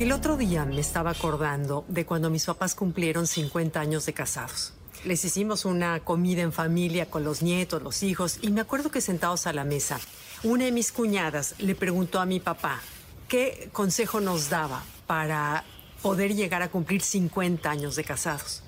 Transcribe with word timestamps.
El 0.00 0.12
otro 0.12 0.38
día 0.38 0.64
me 0.64 0.80
estaba 0.80 1.10
acordando 1.10 1.84
de 1.88 2.06
cuando 2.06 2.30
mis 2.30 2.46
papás 2.46 2.74
cumplieron 2.74 3.26
50 3.26 3.78
años 3.78 4.06
de 4.06 4.14
casados. 4.14 4.72
Les 5.04 5.22
hicimos 5.26 5.66
una 5.66 6.00
comida 6.00 6.40
en 6.40 6.54
familia 6.54 7.10
con 7.10 7.22
los 7.22 7.42
nietos, 7.42 7.82
los 7.82 8.02
hijos, 8.02 8.38
y 8.40 8.50
me 8.50 8.62
acuerdo 8.62 8.90
que 8.90 9.02
sentados 9.02 9.46
a 9.46 9.52
la 9.52 9.64
mesa, 9.64 10.00
una 10.42 10.64
de 10.64 10.72
mis 10.72 10.90
cuñadas 10.90 11.54
le 11.58 11.74
preguntó 11.74 12.18
a 12.18 12.24
mi 12.24 12.40
papá 12.40 12.80
qué 13.28 13.68
consejo 13.74 14.22
nos 14.22 14.48
daba 14.48 14.82
para 15.06 15.64
poder 16.00 16.34
llegar 16.34 16.62
a 16.62 16.70
cumplir 16.70 17.02
50 17.02 17.70
años 17.70 17.94
de 17.94 18.04
casados. 18.04 18.62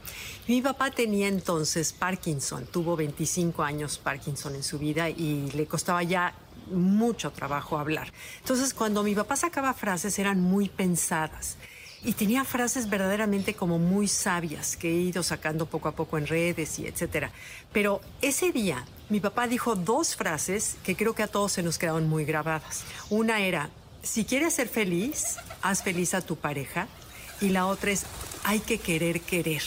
Mi 0.46 0.61
papá 0.61 0.91
tenía 0.91 1.29
entonces 1.29 1.95
Parkinson, 1.95 2.67
tuvo 2.67 2.95
25 2.95 3.62
años 3.62 3.96
Parkinson 3.96 4.55
en 4.55 4.62
su 4.62 4.79
vida 4.79 5.09
y 5.09 5.51
le 5.53 5.64
costaba 5.64 6.03
ya 6.03 6.35
mucho 6.73 7.30
trabajo 7.30 7.79
hablar. 7.79 8.12
Entonces, 8.41 8.75
cuando 8.75 9.02
mi 9.02 9.14
papá 9.14 9.36
sacaba 9.36 9.75
frases 9.75 10.18
eran 10.18 10.40
muy 10.40 10.68
pensadas 10.68 11.57
y 12.04 12.14
tenía 12.14 12.45
frases 12.45 12.90
verdaderamente 12.90 13.54
como 13.54 13.79
muy 13.79 14.08
sabias 14.08 14.76
que 14.76 14.90
he 14.90 15.00
ido 15.00 15.22
sacando 15.22 15.67
poco 15.67 15.89
a 15.89 15.93
poco 15.93 16.18
en 16.18 16.26
redes 16.26 16.79
y 16.79 16.86
etcétera. 16.86 17.31
Pero 17.72 18.00
ese 18.21 18.50
día 18.50 18.85
mi 19.08 19.21
papá 19.21 19.46
dijo 19.46 19.76
dos 19.76 20.17
frases 20.17 20.76
que 20.82 20.96
creo 20.96 21.14
que 21.14 21.22
a 21.22 21.29
todos 21.29 21.53
se 21.53 21.62
nos 21.62 21.79
quedaron 21.79 22.08
muy 22.08 22.25
grabadas. 22.25 22.84
Una 23.11 23.40
era, 23.40 23.70
si 24.03 24.25
quieres 24.25 24.54
ser 24.54 24.68
feliz, 24.68 25.36
haz 25.61 25.82
feliz 25.82 26.14
a 26.14 26.23
tu 26.23 26.36
pareja. 26.36 26.89
Y 27.40 27.50
la 27.50 27.67
otra 27.67 27.90
es, 27.90 28.07
hay 28.45 28.61
que 28.61 28.79
querer 28.79 29.20
querer. 29.20 29.62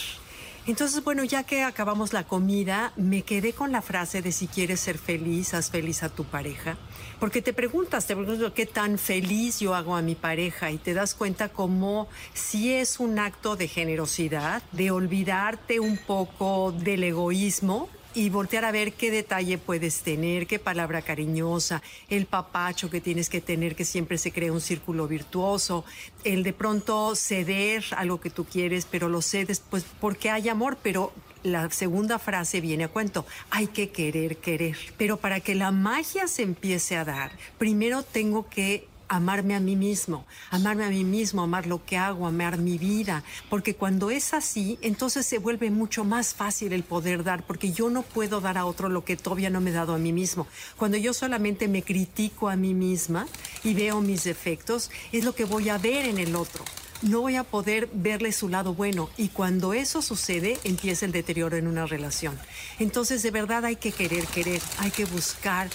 Entonces, 0.66 1.04
bueno, 1.04 1.22
ya 1.22 1.44
que 1.44 1.62
acabamos 1.62 2.12
la 2.12 2.24
comida, 2.24 2.92
me 2.96 3.22
quedé 3.22 3.52
con 3.52 3.70
la 3.70 3.82
frase 3.82 4.20
de 4.20 4.32
si 4.32 4.48
quieres 4.48 4.80
ser 4.80 4.98
feliz, 4.98 5.54
haz 5.54 5.70
feliz 5.70 6.02
a 6.02 6.08
tu 6.08 6.24
pareja. 6.24 6.76
Porque 7.20 7.40
te 7.40 7.52
preguntas, 7.52 8.08
te 8.08 8.16
preguntas 8.16 8.52
qué 8.52 8.66
tan 8.66 8.98
feliz 8.98 9.60
yo 9.60 9.76
hago 9.76 9.94
a 9.94 10.02
mi 10.02 10.16
pareja 10.16 10.72
y 10.72 10.78
te 10.78 10.92
das 10.92 11.14
cuenta 11.14 11.50
como 11.50 12.08
si 12.34 12.72
es 12.72 12.98
un 12.98 13.20
acto 13.20 13.54
de 13.54 13.68
generosidad, 13.68 14.60
de 14.72 14.90
olvidarte 14.90 15.78
un 15.78 15.98
poco 15.98 16.72
del 16.72 17.04
egoísmo 17.04 17.88
y 18.16 18.30
voltear 18.30 18.64
a 18.64 18.72
ver 18.72 18.94
qué 18.94 19.10
detalle 19.10 19.58
puedes 19.58 20.00
tener, 20.00 20.46
qué 20.46 20.58
palabra 20.58 21.02
cariñosa, 21.02 21.82
el 22.08 22.24
papacho 22.24 22.88
que 22.88 23.02
tienes 23.02 23.28
que 23.28 23.42
tener, 23.42 23.76
que 23.76 23.84
siempre 23.84 24.16
se 24.16 24.32
crea 24.32 24.52
un 24.52 24.62
círculo 24.62 25.06
virtuoso, 25.06 25.84
el 26.24 26.42
de 26.42 26.54
pronto 26.54 27.14
ceder 27.14 27.84
a 27.94 28.06
lo 28.06 28.18
que 28.18 28.30
tú 28.30 28.46
quieres, 28.46 28.86
pero 28.90 29.10
lo 29.10 29.20
cedes 29.20 29.60
pues 29.60 29.84
porque 30.00 30.30
hay 30.30 30.48
amor, 30.48 30.78
pero 30.82 31.12
la 31.42 31.68
segunda 31.68 32.18
frase 32.18 32.62
viene 32.62 32.84
a 32.84 32.88
cuento, 32.88 33.26
hay 33.50 33.66
que 33.66 33.90
querer 33.90 34.38
querer. 34.38 34.78
Pero 34.96 35.18
para 35.18 35.40
que 35.40 35.54
la 35.54 35.70
magia 35.70 36.26
se 36.26 36.42
empiece 36.42 36.96
a 36.96 37.04
dar, 37.04 37.32
primero 37.58 38.02
tengo 38.02 38.48
que 38.48 38.88
amarme 39.08 39.54
a 39.54 39.60
mí 39.60 39.76
mismo, 39.76 40.26
amarme 40.50 40.84
a 40.84 40.90
mí 40.90 41.04
mismo, 41.04 41.42
amar 41.42 41.66
lo 41.66 41.84
que 41.84 41.96
hago, 41.96 42.26
amar 42.26 42.58
mi 42.58 42.78
vida, 42.78 43.22
porque 43.48 43.74
cuando 43.74 44.10
es 44.10 44.34
así, 44.34 44.78
entonces 44.82 45.26
se 45.26 45.38
vuelve 45.38 45.70
mucho 45.70 46.04
más 46.04 46.34
fácil 46.34 46.72
el 46.72 46.82
poder 46.82 47.24
dar, 47.24 47.46
porque 47.46 47.72
yo 47.72 47.90
no 47.90 48.02
puedo 48.02 48.40
dar 48.40 48.58
a 48.58 48.66
otro 48.66 48.88
lo 48.88 49.04
que 49.04 49.16
todavía 49.16 49.50
no 49.50 49.60
me 49.60 49.70
he 49.70 49.74
dado 49.74 49.94
a 49.94 49.98
mí 49.98 50.12
mismo. 50.12 50.46
Cuando 50.76 50.96
yo 50.96 51.12
solamente 51.12 51.68
me 51.68 51.82
critico 51.82 52.48
a 52.48 52.56
mí 52.56 52.74
misma 52.74 53.26
y 53.62 53.74
veo 53.74 54.00
mis 54.00 54.24
defectos, 54.24 54.90
es 55.12 55.24
lo 55.24 55.34
que 55.34 55.44
voy 55.44 55.68
a 55.68 55.78
ver 55.78 56.06
en 56.06 56.18
el 56.18 56.36
otro 56.36 56.64
no 57.02 57.20
voy 57.20 57.36
a 57.36 57.44
poder 57.44 57.88
verle 57.92 58.32
su 58.32 58.48
lado 58.48 58.74
bueno 58.74 59.10
y 59.16 59.28
cuando 59.28 59.72
eso 59.74 60.02
sucede 60.02 60.58
empieza 60.64 61.04
el 61.04 61.12
deterioro 61.12 61.56
en 61.56 61.66
una 61.66 61.86
relación. 61.86 62.38
Entonces 62.78 63.22
de 63.22 63.30
verdad 63.30 63.64
hay 63.64 63.76
que 63.76 63.92
querer, 63.92 64.26
querer, 64.26 64.62
hay 64.78 64.90
que 64.90 65.04
buscar 65.04 65.68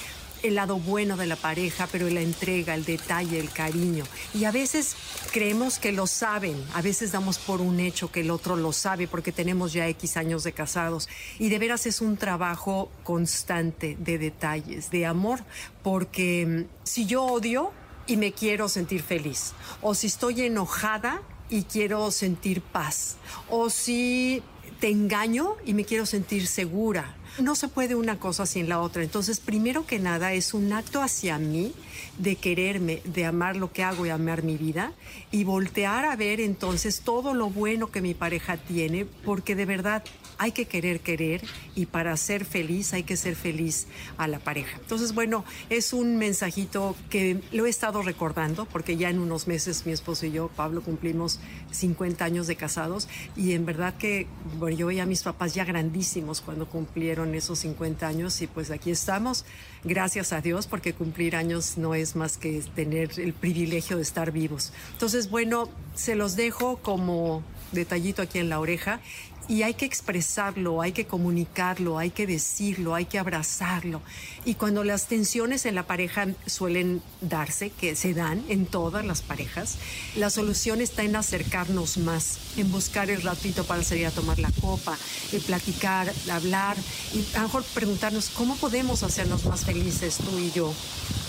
el 0.43 0.55
lado 0.55 0.77
bueno 0.77 1.17
de 1.17 1.25
la 1.25 1.35
pareja, 1.35 1.87
pero 1.91 2.09
la 2.09 2.21
entrega, 2.21 2.75
el 2.75 2.85
detalle, 2.85 3.39
el 3.39 3.51
cariño. 3.51 4.03
Y 4.33 4.45
a 4.45 4.51
veces 4.51 4.95
creemos 5.31 5.79
que 5.79 5.91
lo 5.91 6.07
saben, 6.07 6.55
a 6.73 6.81
veces 6.81 7.11
damos 7.11 7.37
por 7.37 7.61
un 7.61 7.79
hecho 7.79 8.11
que 8.11 8.21
el 8.21 8.31
otro 8.31 8.55
lo 8.55 8.73
sabe 8.73 9.07
porque 9.07 9.31
tenemos 9.31 9.73
ya 9.73 9.87
X 9.87 10.17
años 10.17 10.43
de 10.43 10.53
casados. 10.53 11.09
Y 11.39 11.49
de 11.49 11.59
veras 11.59 11.85
es 11.85 12.01
un 12.01 12.17
trabajo 12.17 12.91
constante 13.03 13.95
de 13.99 14.17
detalles, 14.17 14.91
de 14.91 15.05
amor, 15.05 15.39
porque 15.83 16.45
mm, 16.45 16.85
si 16.85 17.05
yo 17.05 17.23
odio 17.23 17.71
y 18.07 18.17
me 18.17 18.31
quiero 18.33 18.67
sentir 18.67 19.03
feliz, 19.03 19.53
o 19.81 19.93
si 19.95 20.07
estoy 20.07 20.41
enojada 20.41 21.21
y 21.49 21.63
quiero 21.63 22.09
sentir 22.11 22.61
paz, 22.61 23.17
o 23.49 23.69
si 23.69 24.41
te 24.79 24.89
engaño 24.89 25.57
y 25.65 25.73
me 25.73 25.85
quiero 25.85 26.05
sentir 26.05 26.47
segura, 26.47 27.15
no 27.39 27.55
se 27.55 27.67
puede 27.67 27.95
una 27.95 28.19
cosa 28.19 28.45
sin 28.45 28.69
la 28.69 28.79
otra. 28.79 29.03
Entonces, 29.03 29.39
primero 29.39 29.85
que 29.85 29.99
nada, 29.99 30.33
es 30.33 30.53
un 30.53 30.73
acto 30.73 31.01
hacia 31.01 31.37
mí 31.37 31.73
de 32.17 32.35
quererme, 32.35 33.01
de 33.05 33.25
amar 33.25 33.55
lo 33.55 33.71
que 33.71 33.83
hago 33.83 34.05
y 34.05 34.09
amar 34.09 34.43
mi 34.43 34.57
vida 34.57 34.93
y 35.31 35.43
voltear 35.43 36.05
a 36.05 36.15
ver 36.15 36.39
entonces 36.41 37.01
todo 37.01 37.33
lo 37.33 37.49
bueno 37.49 37.91
que 37.91 38.01
mi 38.01 38.13
pareja 38.13 38.57
tiene, 38.57 39.05
porque 39.05 39.55
de 39.55 39.65
verdad 39.65 40.03
hay 40.37 40.51
que 40.51 40.65
querer 40.65 41.01
querer 41.01 41.41
y 41.75 41.85
para 41.85 42.17
ser 42.17 42.45
feliz 42.45 42.93
hay 42.93 43.03
que 43.03 43.15
ser 43.15 43.35
feliz 43.35 43.87
a 44.17 44.27
la 44.27 44.39
pareja. 44.39 44.77
Entonces, 44.79 45.13
bueno, 45.13 45.45
es 45.69 45.93
un 45.93 46.17
mensajito 46.17 46.95
que 47.09 47.41
lo 47.51 47.65
he 47.65 47.69
estado 47.69 48.01
recordando 48.01 48.65
porque 48.65 48.97
ya 48.97 49.09
en 49.09 49.19
unos 49.19 49.47
meses 49.47 49.85
mi 49.85 49.91
esposo 49.91 50.25
y 50.25 50.31
yo, 50.31 50.49
Pablo, 50.55 50.81
cumplimos 50.81 51.39
50 51.71 52.25
años 52.25 52.47
de 52.47 52.55
casados 52.55 53.07
y 53.35 53.53
en 53.53 53.65
verdad 53.65 53.93
que, 53.97 54.27
bueno, 54.57 54.75
yo 54.75 54.87
veía 54.87 55.03
a 55.03 55.05
mis 55.05 55.21
papás 55.21 55.53
ya 55.53 55.63
grandísimos 55.63 56.41
cuando 56.41 56.67
cumplieron 56.67 57.20
esos 57.35 57.59
50 57.59 58.07
años 58.07 58.41
y 58.41 58.47
pues 58.47 58.71
aquí 58.71 58.91
estamos, 58.91 59.45
gracias 59.83 60.33
a 60.33 60.41
Dios, 60.41 60.67
porque 60.67 60.93
cumplir 60.93 61.35
años 61.35 61.77
no 61.77 61.95
es 61.95 62.15
más 62.15 62.37
que 62.37 62.61
tener 62.75 63.19
el 63.19 63.33
privilegio 63.33 63.97
de 63.97 64.03
estar 64.03 64.31
vivos. 64.31 64.73
Entonces, 64.93 65.29
bueno, 65.29 65.69
se 65.95 66.15
los 66.15 66.35
dejo 66.35 66.77
como 66.77 67.43
detallito 67.71 68.21
aquí 68.21 68.39
en 68.39 68.49
la 68.49 68.59
oreja 68.59 68.99
y 69.47 69.63
hay 69.63 69.73
que 69.73 69.85
expresarlo, 69.85 70.81
hay 70.81 70.91
que 70.91 71.05
comunicarlo, 71.05 71.97
hay 71.97 72.11
que 72.11 72.27
decirlo, 72.27 72.95
hay 72.95 73.05
que 73.05 73.19
abrazarlo. 73.19 74.01
Y 74.45 74.55
cuando 74.55 74.83
las 74.83 75.07
tensiones 75.07 75.65
en 75.65 75.75
la 75.75 75.83
pareja 75.83 76.27
suelen 76.45 77.01
darse, 77.21 77.69
que 77.69 77.95
se 77.95 78.13
dan 78.13 78.43
en 78.47 78.65
todas 78.65 79.05
las 79.05 79.21
parejas, 79.21 79.77
la 80.15 80.29
solución 80.29 80.81
está 80.81 81.03
en 81.03 81.15
acercarnos 81.15 81.97
más, 81.97 82.37
en 82.57 82.71
buscar 82.71 83.09
el 83.09 83.21
ratito 83.21 83.63
para 83.65 83.83
salir 83.83 84.05
a 84.07 84.11
tomar 84.11 84.39
la 84.39 84.51
copa, 84.61 84.97
en 85.31 85.41
platicar, 85.41 86.11
hablar 86.31 86.77
y 87.13 87.35
a 87.35 87.39
lo 87.39 87.47
mejor 87.47 87.63
preguntarnos 87.73 88.29
cómo 88.29 88.55
podemos 88.55 89.03
hacernos 89.03 89.45
más 89.45 89.65
felices 89.65 90.17
tú 90.17 90.39
y 90.39 90.51
yo. 90.51 90.73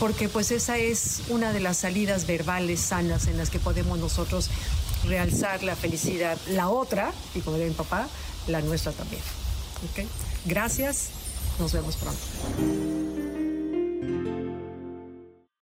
Porque 0.03 0.29
pues 0.29 0.51
esa 0.51 0.79
es 0.79 1.23
una 1.29 1.53
de 1.53 1.61
las 1.61 1.77
salidas 1.77 2.27
verbales 2.27 2.81
sanas 2.81 3.29
en 3.29 3.37
las 3.37 3.51
que 3.51 3.61
podemos 3.61 4.01
nosotros 4.01 4.51
realzar 5.05 5.63
la 5.63 5.77
felicidad. 5.77 6.37
La 6.49 6.71
otra, 6.71 7.13
y 7.37 7.41
como 7.41 7.57
diría 7.57 7.71
mi 7.71 7.77
papá, 7.77 8.09
la 8.49 8.61
nuestra 8.63 8.91
también. 8.91 9.23
¿Okay? 9.93 10.09
Gracias, 10.45 11.11
nos 11.61 11.73
vemos 11.73 11.95
pronto. 11.95 13.02